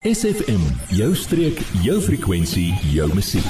SFM, 0.00 0.62
jou 0.96 1.10
streek, 1.12 1.58
jou 1.84 1.98
frekwensie, 2.00 2.70
jou 2.88 3.04
musiek. 3.12 3.44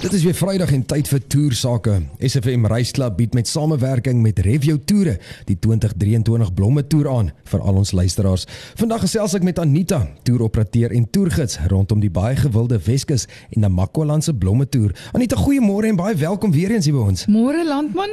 Dit 0.00 0.16
is 0.16 0.24
weer 0.26 0.34
Vrydag 0.34 0.72
en 0.74 0.82
tyd 0.82 1.06
vir 1.12 1.20
toersake. 1.30 1.94
SFM 2.26 2.66
Reisklub 2.66 3.14
bied 3.20 3.36
met 3.38 3.46
samewerking 3.46 4.18
met 4.18 4.42
Review 4.42 4.80
Toere 4.82 5.14
die 5.46 5.54
2023 5.54 6.50
Blomme 6.58 6.82
Toer 6.90 7.10
aan 7.12 7.30
vir 7.52 7.62
al 7.62 7.78
ons 7.78 7.94
luisteraars. 7.94 8.48
Vandag 8.82 9.04
gesels 9.06 9.38
ek 9.38 9.46
met 9.46 9.62
Anita, 9.62 10.00
toeroperateur 10.26 10.96
en 10.98 11.06
toergids 11.06 11.60
rondom 11.70 12.02
die 12.02 12.10
baie 12.10 12.34
gewilde 12.34 12.82
Weskus 12.90 13.28
en 13.54 13.62
Namakwa 13.62 14.18
se 14.20 14.34
Blomme 14.34 14.66
Toer. 14.66 14.90
Anita, 15.14 15.38
goeiemôre 15.38 15.86
en 15.86 16.02
baie 16.02 16.18
welkom 16.18 16.50
weer 16.50 16.74
eens 16.74 16.90
hier 16.90 16.98
by 16.98 17.06
ons. 17.14 17.26
Môre 17.30 17.62
landman. 17.62 18.10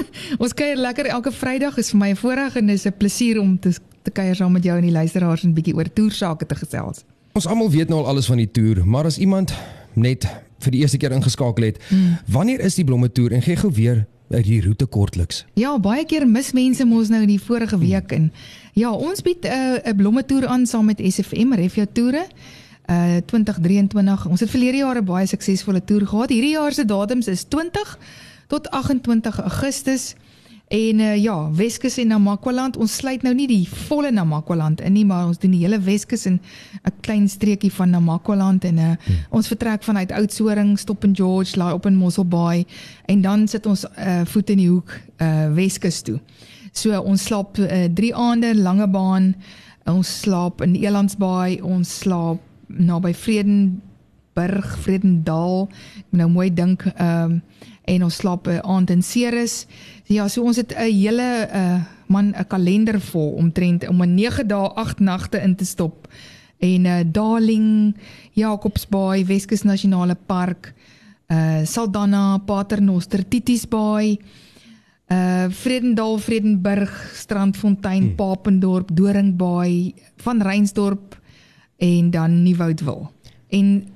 ons 0.44 0.52
kuier 0.52 0.76
lekker 0.76 1.08
elke 1.08 1.32
Vrydag 1.32 1.80
is 1.80 1.96
vir 1.96 2.04
my 2.04 2.12
'n 2.12 2.20
voorreg 2.20 2.60
en 2.60 2.66
dis 2.66 2.84
'n 2.84 2.92
plesier 2.92 3.40
om 3.40 3.56
te 3.58 3.72
te 4.06 4.14
kuier 4.14 4.38
saam 4.38 4.54
met 4.54 4.64
jou 4.66 4.76
en 4.78 4.86
die 4.86 4.94
luisteraars 4.94 5.44
en 5.46 5.54
bietjie 5.56 5.74
oor 5.76 5.90
toersake 5.92 6.46
te 6.46 6.58
gesels. 6.58 7.04
Ons 7.36 7.48
almal 7.50 7.70
weet 7.72 7.90
nou 7.92 8.00
al 8.00 8.12
alles 8.14 8.30
van 8.30 8.40
die 8.40 8.50
toer, 8.50 8.84
maar 8.86 9.08
as 9.10 9.18
iemand 9.18 9.52
net 9.94 10.24
vir 10.64 10.72
die 10.72 10.82
eerste 10.84 11.00
keer 11.00 11.14
ingeskakel 11.16 11.66
het, 11.68 11.80
mm. 11.90 12.18
wanneer 12.32 12.62
is 12.64 12.78
die 12.78 12.84
blomme 12.86 13.10
toer 13.12 13.34
en 13.36 13.42
gee 13.44 13.58
gou 13.60 13.72
weer 13.72 14.06
uit 14.30 14.44
die 14.46 14.60
roete 14.62 14.86
kortliks. 14.86 15.44
Ja, 15.54 15.76
baie 15.78 16.04
keer 16.08 16.26
mis 16.26 16.52
mense 16.56 16.86
mos 16.88 17.10
nou 17.12 17.20
in 17.22 17.30
die 17.30 17.42
vorige 17.42 17.78
week 17.78 18.14
en 18.16 18.30
ja, 18.74 18.90
ons 18.90 19.22
bied 19.22 19.44
'n 19.44 19.52
uh, 19.52 19.92
'n 19.92 19.96
blomme 19.96 20.24
toer 20.24 20.46
aan 20.46 20.66
saam 20.66 20.86
met 20.86 21.02
SFM 21.02 21.54
Refia 21.54 21.86
Toere. 21.92 22.26
Uh 22.86 23.18
2023. 23.26 24.26
Ons 24.26 24.40
het 24.40 24.50
verlede 24.50 24.76
jaar 24.76 24.96
'n 24.96 25.04
baie 25.04 25.26
suksesvolle 25.26 25.84
toer 25.84 26.06
gehad. 26.06 26.30
Hierdie 26.30 26.54
jaar 26.54 26.72
se 26.72 26.84
datums 26.84 27.26
is 27.26 27.44
20 27.44 27.98
tot 28.46 28.70
28 28.70 29.40
Augustus. 29.40 30.14
En 30.66 30.98
uh, 30.98 31.16
ja, 31.22 31.50
Weskus 31.54 31.96
en 32.02 32.08
Namakwaland, 32.10 32.76
ons 32.76 32.94
sluit 32.96 33.22
nou 33.22 33.30
nie 33.38 33.46
die 33.46 33.68
volle 33.86 34.10
Namakwaland 34.10 34.80
in 34.82 34.96
nie, 34.96 35.04
maar 35.06 35.28
ons 35.28 35.38
doen 35.38 35.52
die 35.54 35.60
hele 35.62 35.78
Weskus 35.78 36.26
en 36.26 36.40
'n 36.82 36.92
klein 37.06 37.28
streekie 37.28 37.70
van 37.72 37.90
Namakwaland 37.90 38.64
en 38.64 38.78
uh, 38.78 38.84
hmm. 38.84 39.20
ons 39.30 39.46
vertrek 39.46 39.82
vanuit 39.82 40.12
Oudtshoorn, 40.12 40.76
stop 40.76 41.04
in 41.04 41.14
George, 41.14 41.56
laai 41.56 41.72
op 41.72 41.86
in 41.86 41.94
Mossel 41.94 42.26
Bay 42.26 42.66
en 43.06 43.20
dan 43.20 43.48
sit 43.48 43.66
ons 43.66 43.84
uh, 43.84 44.20
voet 44.24 44.50
in 44.50 44.58
die 44.58 44.68
hoek 44.68 44.90
uh, 45.22 45.54
Weskus 45.54 46.00
toe. 46.02 46.18
So 46.72 46.98
ons 47.00 47.22
slaap 47.22 47.54
3 47.54 48.10
uh, 48.10 48.16
aande 48.18 48.54
lange 48.56 48.88
baan. 48.88 49.34
Ons 49.84 50.20
slaap 50.20 50.60
in 50.62 50.74
Elandsbaai, 50.74 51.62
ons 51.62 51.98
slaap 51.98 52.42
naby 52.66 53.14
Vredenburg, 54.36 54.78
Vredendal. 54.78 55.68
Ek 55.96 56.04
moet 56.10 56.20
nou 56.20 56.30
mooi 56.30 56.50
dink 56.52 56.84
ehm 56.96 57.40
um, 57.40 57.42
en 57.86 58.02
ons 58.02 58.16
slaap 58.16 58.48
'n 58.48 58.58
aand 58.66 58.90
in 58.90 59.02
Ceres. 59.02 59.66
Ja, 60.10 60.26
so 60.28 60.42
ons 60.42 60.56
het 60.56 60.74
'n 60.74 60.90
hele 60.90 61.48
uh 61.54 61.84
man 62.08 62.34
'n 62.34 62.46
kalender 62.48 63.00
vol 63.00 63.30
omtrent 63.38 63.88
om 63.88 64.02
'n 64.02 64.14
9 64.14 64.46
dae 64.46 64.68
8 64.74 65.00
nagte 65.00 65.40
in 65.40 65.54
te 65.54 65.64
stop. 65.64 66.08
En 66.58 66.84
uh 66.84 67.00
Darling, 67.06 67.96
Jacobsbaai, 68.32 69.24
Weskus 69.24 69.62
Nasionale 69.62 70.16
Park, 70.26 70.74
uh 71.28 71.64
Saldanha, 71.64 72.38
Paternoster, 72.38 73.28
Titisbaai, 73.28 74.18
uh 75.08 75.46
Vredendal, 75.48 76.18
Vredenburg, 76.18 77.12
Strandfontein, 77.14 78.02
hmm. 78.02 78.14
Papendorp, 78.14 78.90
Doringbaai, 78.92 79.94
Van 80.16 80.42
Reinsdorp 80.42 81.20
en 81.76 82.10
dan 82.10 82.42
Nieuwoudtville. 82.42 83.08
En 83.48 83.95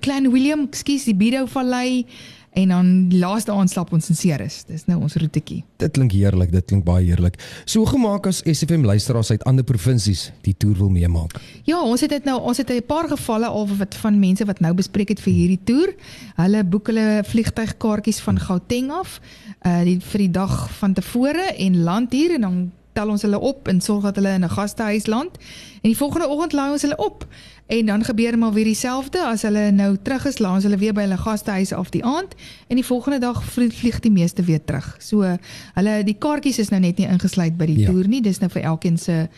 klein 0.00 0.30
Willem, 0.32 0.66
ekskuus, 0.70 1.04
die 1.04 1.14
Bido 1.14 1.46
Vallei, 1.46 2.06
en 2.52 2.68
dan 2.68 2.88
die 3.10 3.18
laaste 3.20 3.52
aand 3.54 3.70
slap 3.70 3.92
ons 3.94 4.08
in 4.10 4.18
Ceres. 4.18 4.64
Dis 4.66 4.86
nou 4.90 4.98
ons 5.04 5.14
roetjie. 5.20 5.60
Dit 5.78 5.94
klink 5.94 6.14
heerlik, 6.16 6.50
dit 6.50 6.66
klink 6.66 6.84
baie 6.86 7.04
heerlik. 7.06 7.38
So 7.64 7.86
gemaak 7.86 8.26
as 8.26 8.42
SFM 8.42 8.84
luisteraars 8.86 9.30
uit 9.30 9.44
ander 9.48 9.66
provinsies 9.66 10.30
die 10.46 10.54
toer 10.58 10.76
wil 10.80 10.90
meemaak. 10.94 11.38
Ja, 11.68 11.78
ons 11.80 12.02
het 12.02 12.10
dit 12.10 12.26
nou, 12.26 12.40
ons 12.40 12.58
het 12.58 12.70
'n 12.70 12.82
paar 12.86 13.08
gevalle 13.08 13.46
al 13.46 13.68
wat 13.78 13.94
van 13.94 14.18
mense 14.18 14.44
wat 14.44 14.60
nou 14.60 14.74
bespreek 14.74 15.08
het 15.08 15.20
vir 15.20 15.32
hierdie 15.32 15.62
toer. 15.64 15.94
Hulle 16.36 16.64
boek 16.64 16.86
hulle 16.86 17.22
vliegtuigkaartjies 17.24 18.20
van 18.20 18.38
Gauteng 18.38 18.90
af, 18.90 19.20
uh 19.66 19.84
die 19.84 20.00
vir 20.00 20.18
die 20.18 20.30
dag 20.30 20.70
van 20.70 20.94
tevore 20.94 21.54
en 21.58 21.82
land 21.82 22.12
hier 22.12 22.34
en 22.34 22.40
dan 22.40 22.72
tel 22.92 23.08
ons 23.08 23.22
hulle 23.22 23.38
op 23.38 23.68
en 23.68 23.80
sorg 23.80 24.02
dat 24.02 24.16
hulle 24.18 24.32
in 24.38 24.44
'n 24.44 24.50
gastehuis 24.50 25.06
land. 25.06 25.36
En 25.82 25.88
die 25.88 25.96
volgende 25.96 26.28
oggend 26.28 26.52
laai 26.52 26.72
ons 26.72 26.82
hulle 26.82 26.96
op. 26.96 27.26
En 27.66 27.86
dan 27.86 28.04
gebeur 28.04 28.38
maar 28.38 28.52
weer 28.52 28.64
dieselfde 28.64 29.24
as 29.24 29.42
hulle 29.42 29.70
nou 29.70 29.96
terug 30.02 30.26
is, 30.26 30.38
laat 30.38 30.54
ons 30.54 30.62
hulle 30.62 30.76
weer 30.76 30.92
by 30.92 31.00
hulle 31.00 31.16
gastehuis 31.16 31.72
af 31.72 31.88
die 31.88 32.04
aand 32.04 32.34
en 32.66 32.76
die 32.76 32.84
volgende 32.84 33.18
dag 33.18 33.44
vlieg 33.44 34.00
die 34.00 34.10
meeste 34.10 34.42
weer 34.42 34.64
terug. 34.64 34.96
So 34.98 35.36
hulle 35.74 36.02
die 36.04 36.16
kaartjies 36.18 36.58
is 36.58 36.68
nou 36.68 36.80
net 36.80 36.98
nie 36.98 37.06
ingesluit 37.06 37.56
by 37.56 37.66
die 37.66 37.78
ja. 37.78 37.90
toer 37.90 38.08
nie, 38.08 38.22
dis 38.22 38.38
nou 38.38 38.50
vir 38.50 38.62
elkeen 38.62 38.98
se 38.98 39.28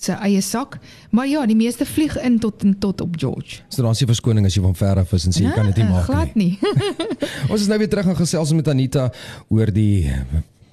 se 0.00 0.12
eie 0.12 0.40
sak. 0.40 0.78
Maar 1.10 1.26
ja, 1.28 1.46
die 1.46 1.56
meeste 1.56 1.86
vlieg 1.86 2.16
in 2.20 2.38
tot 2.38 2.62
en 2.62 2.78
tot 2.78 3.00
op 3.00 3.18
George. 3.18 3.60
So 3.68 3.82
dan 3.82 3.90
is 3.90 3.98
die 3.98 4.06
verskoning 4.06 4.46
as 4.46 4.54
jy 4.54 4.62
van 4.62 4.76
ver 4.76 5.02
af 5.02 5.12
is 5.12 5.26
en 5.28 5.36
sê 5.36 5.44
jy 5.44 5.52
kan 5.52 5.66
dit 5.66 5.82
nie 5.82 5.88
maak 5.90 6.08
nie. 6.08 6.14
Glad 6.14 6.34
nie. 6.34 6.58
ons 7.52 7.60
is 7.60 7.68
nou 7.68 7.78
weer 7.78 7.90
terug 7.90 8.06
en 8.06 8.16
gesels 8.16 8.54
met 8.56 8.68
Anita 8.68 9.10
oor 9.48 9.72
die 9.74 10.08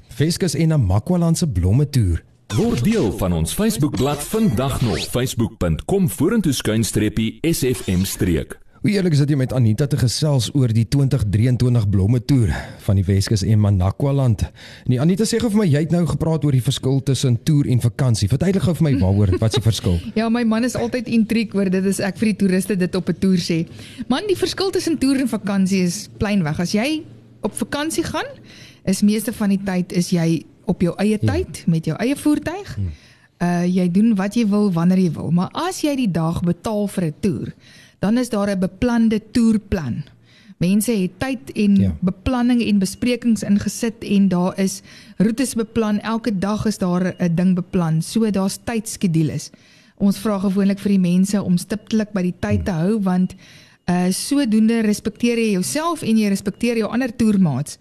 Feskus 0.07 0.55
en 0.55 0.71
Namakwaland 0.73 1.37
se 1.37 1.47
blomme 1.47 1.89
toer. 1.89 2.23
Word 2.55 2.79
deel 2.85 3.09
van 3.19 3.33
ons 3.35 3.51
Facebookblad 3.53 4.21
vandag 4.23 4.81
nog 4.81 4.99
facebook.com 5.11 6.05
vorentoe 6.09 6.53
skuinstreepie 6.55 7.39
sfm 7.41 8.05
streek. 8.07 8.55
Hoe 8.81 8.91
eerlik 8.91 9.11
is 9.11 9.19
dit 9.19 9.33
om 9.35 9.41
met 9.43 9.53
Anita 9.53 9.87
te 9.87 9.99
gesels 9.99 10.47
oor 10.55 10.71
die 10.71 10.85
2023 10.87 11.89
blomme 11.91 12.21
toer 12.23 12.53
van 12.85 12.95
die 12.95 13.03
Weskus 13.03 13.43
en 13.43 13.59
Manakwaland. 13.59 14.45
Nee 14.87 15.01
Anita 15.03 15.27
sê 15.27 15.41
gou 15.43 15.51
vir 15.51 15.59
my 15.59 15.67
jy 15.67 15.83
het 15.83 15.91
nou 15.91 16.05
gepraat 16.07 16.47
oor 16.47 16.55
die 16.55 16.63
verskil 16.63 17.03
tussen 17.03 17.35
toer 17.43 17.67
en 17.67 17.83
vakansie. 17.83 18.31
Verduidelik 18.31 18.69
gou 18.69 18.77
vir 18.79 18.89
my 18.89 18.95
waaroor 19.03 19.35
wat 19.37 19.51
is 19.51 19.59
die 19.59 19.67
verskil? 19.67 19.99
ja, 20.19 20.31
my 20.31 20.47
man 20.47 20.63
is 20.63 20.79
altyd 20.79 21.11
intriek 21.11 21.55
oor 21.57 21.67
dit 21.73 21.91
is 21.91 21.99
ek 21.99 22.15
vir 22.23 22.31
die 22.31 22.39
toeriste 22.45 22.79
dit 22.79 22.95
op 22.95 23.11
'n 23.11 23.19
toer 23.19 23.43
sê. 23.43 23.65
Man, 24.07 24.23
die 24.31 24.39
verskil 24.39 24.71
tussen 24.71 24.95
toer 24.97 25.19
en 25.19 25.27
vakansie 25.27 25.83
is 25.83 26.05
plainweg. 26.17 26.63
As 26.63 26.71
jy 26.71 27.03
op 27.43 27.53
vakansie 27.59 28.07
gaan, 28.07 28.29
is 28.87 29.03
meeste 29.03 29.33
van 29.35 29.51
die 29.51 29.63
tyd 29.63 29.91
is 29.91 30.15
jy 30.15 30.45
op 30.67 30.81
jou 30.81 30.93
eie 30.97 31.17
ja. 31.21 31.31
tyd 31.33 31.63
met 31.67 31.85
jou 31.85 31.97
eie 31.97 32.15
voertuig. 32.15 32.75
Hmm. 32.75 32.91
Uh 33.37 33.65
jy 33.69 33.85
doen 33.93 34.15
wat 34.17 34.35
jy 34.35 34.47
wil 34.49 34.71
wanneer 34.73 34.97
jy 34.97 35.11
wil, 35.13 35.31
maar 35.31 35.49
as 35.53 35.83
jy 35.85 35.95
die 35.95 36.11
dag 36.11 36.41
betaal 36.41 36.87
vir 36.87 37.03
'n 37.05 37.15
toer, 37.21 37.53
dan 37.99 38.17
is 38.17 38.29
daar 38.29 38.49
'n 38.49 38.59
beplande 38.59 39.21
toerplan. 39.31 40.03
Mense 40.57 40.91
het 40.91 41.19
tyd 41.21 41.51
en 41.53 41.75
ja. 41.75 41.95
beplanning 42.01 42.63
en 42.65 42.79
besprekings 42.79 43.43
ingesit 43.43 44.01
en 44.01 44.27
daar 44.27 44.59
is 44.59 44.81
roetes 45.17 45.53
beplan. 45.53 45.99
Elke 46.01 46.33
dag 46.37 46.65
is 46.65 46.77
daar 46.77 47.13
'n 47.17 47.35
ding 47.35 47.55
beplan. 47.55 48.01
So 48.01 48.29
daar's 48.31 48.57
tydskedules. 48.63 49.51
Ons 49.97 50.17
vra 50.17 50.39
gewoonlik 50.39 50.79
vir 50.79 50.89
die 50.89 50.99
mense 50.99 51.43
om 51.43 51.57
stiptelik 51.57 52.11
by 52.11 52.21
die 52.21 52.35
tyd 52.39 52.65
te 52.65 52.71
hou 52.71 53.01
want 53.01 53.35
uh 53.85 54.09
sodoende 54.09 54.81
respekteer 54.81 55.37
jy 55.37 55.51
jouself 55.51 56.01
en 56.01 56.17
jy 56.17 56.27
respekteer 56.27 56.77
jou 56.77 56.89
ander 56.91 57.15
toermaats. 57.15 57.77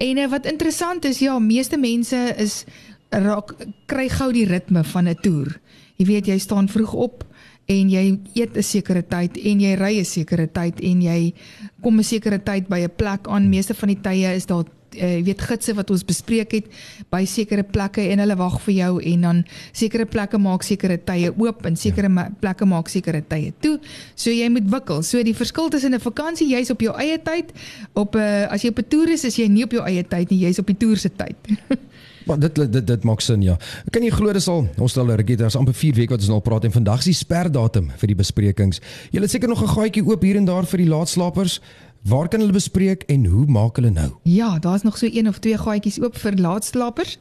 En 0.00 0.16
uh, 0.16 0.28
wat 0.32 0.46
interessant 0.48 1.04
is, 1.04 1.18
ja, 1.20 1.38
meeste 1.38 1.76
mense 1.78 2.18
is 2.40 2.64
raak 3.10 3.52
kry 3.90 4.06
gou 4.08 4.30
die 4.32 4.46
ritme 4.48 4.84
van 4.84 5.08
'n 5.08 5.18
toer. 5.20 5.60
Jy 5.98 6.06
weet 6.06 6.26
jy 6.26 6.38
staan 6.38 6.68
vroeg 6.68 6.92
op 6.94 7.24
en 7.66 7.90
jy 7.90 8.18
eet 8.34 8.56
'n 8.56 8.62
sekere 8.62 9.02
tyd 9.02 9.36
en 9.36 9.60
jy 9.60 9.74
ry 9.74 9.98
'n 10.00 10.04
sekere 10.04 10.46
tyd 10.46 10.80
en 10.80 11.02
jy 11.02 11.34
kom 11.82 11.98
'n 11.98 12.04
sekere 12.04 12.38
tyd 12.38 12.68
by 12.68 12.80
'n 12.80 12.96
plek 12.96 13.28
aan. 13.28 13.50
Meeste 13.50 13.74
van 13.74 13.88
die 13.88 14.00
tye 14.00 14.34
is 14.34 14.46
daar 14.46 14.64
uh, 14.96 15.16
jy 15.18 15.24
weet 15.24 15.44
gidse 15.50 15.74
wat 15.74 15.90
ons 15.90 16.04
bespreek 16.06 16.52
het 16.52 16.70
by 17.12 17.24
sekere 17.24 17.62
plekke 17.62 18.04
en 18.12 18.22
hulle 18.22 18.36
wag 18.40 18.60
vir 18.66 18.74
jou 18.74 18.92
en 19.12 19.26
dan 19.26 19.42
sekere 19.72 20.06
plekke 20.10 20.38
maak 20.38 20.66
sekere 20.66 20.98
tye 20.98 21.32
oop 21.36 21.66
en 21.66 21.76
sekere 21.76 22.10
ja. 22.10 22.28
plekke 22.40 22.68
maak 22.68 22.88
sekere 22.88 23.22
tye 23.22 23.52
toe. 23.60 23.78
So 24.14 24.30
jy 24.30 24.48
moet 24.48 24.70
wikkel. 24.70 25.02
So 25.02 25.22
die 25.22 25.36
verskil 25.36 25.70
tussen 25.70 25.94
'n 25.94 26.00
vakansie, 26.00 26.48
jy's 26.48 26.70
op 26.70 26.80
jou 26.80 26.94
eie 26.96 27.18
tyd, 27.18 27.52
op 27.94 28.14
'n 28.14 28.18
uh, 28.18 28.52
as 28.52 28.62
jy 28.62 28.70
op 28.70 28.78
'n 28.78 28.88
toer 28.88 29.08
is, 29.10 29.24
is 29.24 29.36
jy 29.36 29.48
nie 29.48 29.64
op 29.64 29.72
jou 29.72 29.84
eie 29.84 30.02
tyd 30.02 30.30
nie, 30.30 30.46
jy's 30.46 30.58
op 30.58 30.66
die 30.66 30.76
toer 30.76 30.96
se 30.96 31.10
tyd. 31.10 31.36
Maar 32.30 32.38
dit 32.38 32.54
dit 32.54 32.86
dit 32.86 33.02
maak 33.02 33.20
sin 33.20 33.42
ja. 33.42 33.56
Kan 33.90 34.04
jy 34.04 34.10
glo 34.14 34.32
dis 34.32 34.48
al 34.48 34.68
ons 34.78 34.92
stel 34.92 35.08
rukkie 35.10 35.36
daar's 35.40 35.56
amper 35.58 35.74
4 35.74 35.96
weke 35.96 36.14
wat 36.14 36.22
ons 36.22 36.30
nou 36.30 36.40
praat 36.44 36.64
en 36.68 36.74
vandag 36.74 37.02
is 37.02 37.10
die 37.10 37.16
sperdatum 37.18 37.90
vir 38.02 38.12
die 38.12 38.18
besprekings. 38.18 38.80
Jy 39.10 39.22
het 39.24 39.30
seker 39.30 39.48
nog 39.48 39.62
'n 39.62 39.74
gaatjie 39.74 40.04
oop 40.06 40.22
hier 40.22 40.36
en 40.36 40.44
daar 40.44 40.66
vir 40.66 40.78
die 40.84 40.88
laatslapers. 40.88 41.60
Waar 42.02 42.28
kan 42.28 42.40
hulle 42.40 42.52
bespreek 42.52 43.02
en 43.02 43.24
hoe 43.26 43.46
maak 43.46 43.76
hulle 43.76 43.90
nou? 43.90 44.10
Ja, 44.22 44.58
daar's 44.58 44.82
nog 44.82 44.96
so 44.98 45.08
een 45.12 45.28
of 45.28 45.38
twee 45.38 45.58
gaatjies 45.58 46.00
oop 46.00 46.16
vir 46.16 46.36
laatslapers. 46.36 47.18